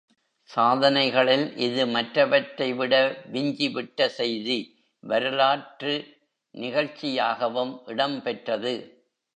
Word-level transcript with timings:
சாதனைகளில் 0.49 1.57
இது 1.57 1.87
மற்றவற்றை 1.87 2.73
விட 2.73 2.93
விஞ்சி 3.25 3.67
விட்ட 3.67 4.09
செய்தி, 4.09 4.59
வரலாற்று 5.03 5.93
நிகழ்ச்சியாகவும் 6.55 7.73
இடம் 7.85 8.21
பெற்றது. 8.21 8.73